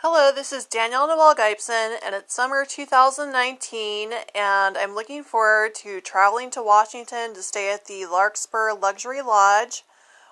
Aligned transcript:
Hello, 0.00 0.30
this 0.30 0.52
is 0.52 0.66
Danielle 0.66 1.08
Noel 1.08 1.34
Geipson, 1.34 1.96
and 2.04 2.14
it's 2.14 2.34
summer 2.34 2.66
2019, 2.66 4.12
and 4.34 4.76
I'm 4.76 4.94
looking 4.94 5.24
forward 5.24 5.74
to 5.76 6.02
traveling 6.02 6.50
to 6.50 6.62
Washington 6.62 7.32
to 7.32 7.42
stay 7.42 7.72
at 7.72 7.86
the 7.86 8.04
Larkspur 8.04 8.74
Luxury 8.74 9.22
Lodge, 9.22 9.84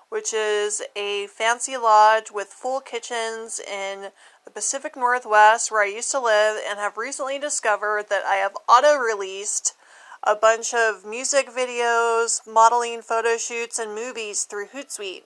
which 0.09 0.35
is 0.35 0.83
a 0.95 1.25
fancy 1.25 1.77
lodge 1.77 2.29
with 2.29 2.49
full 2.49 2.79
kitchens 2.79 3.59
in 3.59 4.11
the 4.43 4.51
Pacific 4.51 4.95
Northwest 4.95 5.71
where 5.71 5.81
I 5.81 5.87
used 5.87 6.11
to 6.11 6.19
live, 6.19 6.61
and 6.69 6.77
have 6.77 6.95
recently 6.95 7.39
discovered 7.39 8.05
that 8.09 8.23
I 8.23 8.35
have 8.35 8.55
auto 8.69 8.95
released 8.95 9.73
a 10.21 10.35
bunch 10.35 10.75
of 10.75 11.03
music 11.03 11.49
videos, 11.49 12.39
modeling 12.45 13.01
photo 13.01 13.35
shoots, 13.35 13.79
and 13.79 13.95
movies 13.95 14.43
through 14.43 14.67
Hootsuite. 14.67 15.23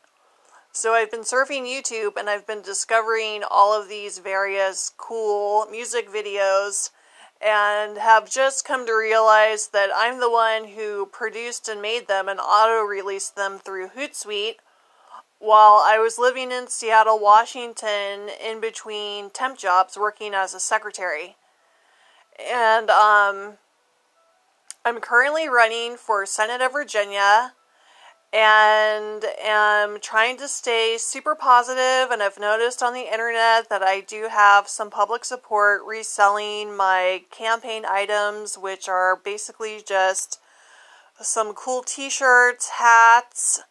So 0.71 0.93
I've 0.93 1.09
been 1.09 1.21
surfing 1.21 1.65
YouTube 1.65 2.15
and 2.17 2.29
I've 2.29 2.45
been 2.45 2.61
discovering 2.61 3.43
all 3.49 3.79
of 3.79 3.89
these 3.89 4.19
various 4.19 4.91
cool 4.97 5.65
music 5.65 6.09
videos 6.09 6.91
and 7.41 7.97
have 7.97 8.29
just 8.29 8.65
come 8.65 8.85
to 8.85 8.93
realize 8.93 9.69
that 9.69 9.89
I'm 9.95 10.19
the 10.19 10.29
one 10.29 10.65
who 10.65 11.07
produced 11.07 11.67
and 11.67 11.81
made 11.81 12.07
them 12.07 12.29
and 12.29 12.39
auto 12.39 12.81
released 12.83 13.35
them 13.35 13.57
through 13.57 13.89
Hootsuite 13.89 14.57
while 15.39 15.81
I 15.83 15.97
was 15.97 16.19
living 16.19 16.51
in 16.51 16.67
Seattle, 16.67 17.17
Washington, 17.17 18.29
in 18.45 18.59
between 18.59 19.29
temp 19.29 19.57
jobs 19.57 19.97
working 19.97 20.33
as 20.33 20.53
a 20.53 20.59
secretary. 20.59 21.37
And 22.39 22.89
um, 22.89 23.53
I'm 24.85 24.99
currently 24.99 25.47
running 25.49 25.95
for 25.95 26.25
Senate 26.25 26.61
of 26.61 26.73
Virginia 26.73 27.53
and 28.31 29.25
am 29.43 29.99
trying 29.99 30.37
to 30.37 30.47
stay 30.47 30.97
super 30.99 31.33
positive 31.33 32.11
and 32.11 32.21
I've 32.21 32.39
noticed 32.39 32.83
on 32.83 32.93
the 32.93 33.11
internet 33.11 33.69
that 33.69 33.81
I 33.81 34.01
do 34.01 34.27
have 34.29 34.67
some 34.67 34.91
public 34.91 35.25
support 35.25 35.81
reselling 35.85 36.75
my 36.77 37.23
campaign 37.31 37.85
items 37.85 38.57
which 38.57 38.87
are 38.87 39.15
basically 39.15 39.81
just 39.85 40.39
some 41.21 41.53
cool 41.53 41.81
t-shirts, 41.81 42.69
hats, 42.69 43.61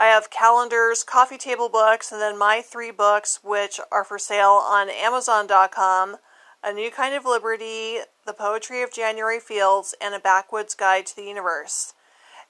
I 0.00 0.06
have 0.06 0.30
calendars, 0.30 1.04
coffee 1.04 1.36
table 1.36 1.68
books, 1.68 2.10
and 2.10 2.22
then 2.22 2.38
my 2.38 2.62
three 2.62 2.90
books 2.90 3.40
which 3.44 3.78
are 3.92 4.02
for 4.02 4.18
sale 4.18 4.58
on 4.64 4.88
amazon.com. 4.88 6.16
A 6.64 6.72
New 6.72 6.90
Kind 6.90 7.14
of 7.14 7.26
Liberty, 7.26 7.98
The 8.24 8.32
Poetry 8.32 8.80
of 8.82 8.90
January 8.90 9.40
Fields, 9.40 9.94
and 10.00 10.14
A 10.14 10.18
Backwoods 10.18 10.74
Guide 10.74 11.04
to 11.04 11.16
the 11.16 11.24
Universe. 11.24 11.92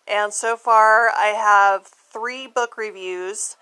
And 0.07 0.33
so 0.33 0.57
far, 0.57 1.11
I 1.11 1.35
have 1.37 1.87
three 1.87 2.47
book 2.47 2.77
reviews, 2.77 3.57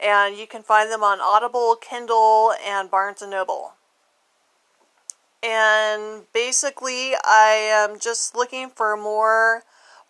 and 0.00 0.36
you 0.36 0.46
can 0.46 0.62
find 0.62 0.90
them 0.90 1.02
on 1.02 1.20
Audible, 1.20 1.76
Kindle, 1.80 2.52
and 2.64 2.90
Barnes 2.90 3.22
and 3.22 3.30
Noble. 3.30 3.72
And 5.42 6.24
basically, 6.32 7.14
I 7.24 7.68
am 7.70 7.98
just 7.98 8.34
looking 8.34 8.70
for 8.70 8.96
more 8.96 9.64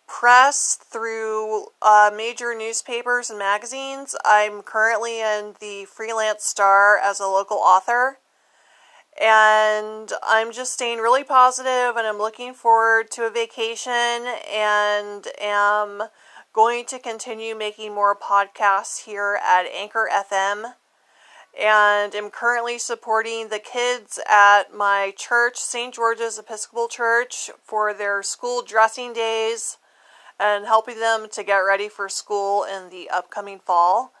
press 0.07 0.75
through 0.75 1.67
uh, 1.81 2.09
major 2.15 2.55
newspapers 2.55 3.29
and 3.29 3.37
magazines. 3.37 4.15
I'm 4.25 4.63
currently 4.63 5.21
in 5.21 5.53
the 5.59 5.85
Freelance 5.85 6.43
Star 6.43 6.97
as 6.97 7.19
a 7.19 7.27
local 7.27 7.57
author. 7.57 8.17
And 9.21 10.11
I'm 10.23 10.53
just 10.53 10.73
staying 10.73 10.99
really 10.99 11.25
positive 11.25 11.97
and 11.97 12.07
I'm 12.07 12.17
looking 12.17 12.53
forward 12.53 13.11
to 13.11 13.23
a 13.23 13.29
vacation 13.29 14.25
and 14.49 15.27
am 15.41 16.03
going 16.53 16.85
to 16.85 16.99
continue 16.99 17.53
making 17.53 17.93
more 17.93 18.15
podcasts 18.15 19.03
here 19.05 19.37
at 19.45 19.65
Anchor 19.65 20.09
FM. 20.11 20.73
And 21.59 22.15
am 22.15 22.29
currently 22.29 22.77
supporting 22.77 23.49
the 23.49 23.59
kids 23.59 24.19
at 24.29 24.73
my 24.73 25.13
church, 25.17 25.57
St. 25.57 25.93
George's 25.93 26.39
Episcopal 26.39 26.87
Church, 26.87 27.49
for 27.61 27.93
their 27.93 28.23
school 28.23 28.61
dressing 28.61 29.11
days 29.11 29.77
and 30.39 30.65
helping 30.65 30.99
them 30.99 31.27
to 31.33 31.43
get 31.43 31.57
ready 31.57 31.89
for 31.89 32.07
school 32.07 32.63
in 32.63 32.89
the 32.89 33.09
upcoming 33.09 33.59
fall. 33.59 34.13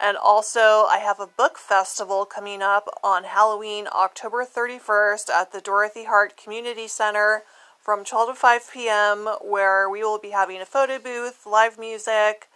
And 0.00 0.16
also, 0.16 0.86
I 0.88 0.98
have 0.98 1.18
a 1.18 1.26
book 1.26 1.58
festival 1.58 2.24
coming 2.24 2.62
up 2.62 2.88
on 3.02 3.24
Halloween, 3.24 3.88
October 3.92 4.44
31st 4.44 5.28
at 5.28 5.52
the 5.52 5.60
Dorothy 5.60 6.04
Hart 6.04 6.36
Community 6.36 6.86
Center 6.86 7.42
from 7.80 8.04
12 8.04 8.28
to 8.28 8.34
5 8.34 8.70
p.m., 8.72 9.28
where 9.40 9.88
we 9.88 10.02
will 10.02 10.18
be 10.18 10.30
having 10.30 10.60
a 10.60 10.66
photo 10.66 10.98
booth, 10.98 11.46
live 11.46 11.78
music, 11.78 12.48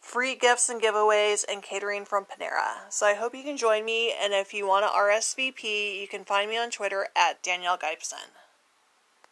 free 0.00 0.34
gifts 0.34 0.68
and 0.68 0.82
giveaways, 0.82 1.44
and 1.48 1.62
catering 1.62 2.04
from 2.04 2.26
Panera. 2.26 2.90
So 2.90 3.06
I 3.06 3.14
hope 3.14 3.34
you 3.34 3.44
can 3.44 3.56
join 3.56 3.84
me, 3.84 4.12
and 4.12 4.34
if 4.34 4.52
you 4.52 4.66
want 4.66 4.84
to 4.84 4.90
RSVP, 4.90 6.00
you 6.00 6.08
can 6.08 6.24
find 6.24 6.50
me 6.50 6.58
on 6.58 6.70
Twitter 6.70 7.08
at 7.16 7.42
Danielle 7.42 7.78
Geipson. 7.78 8.41